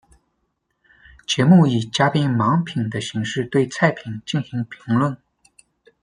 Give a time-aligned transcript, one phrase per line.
[1.27, 5.15] 节目以嘉宾盲品的形式对菜品进行评论。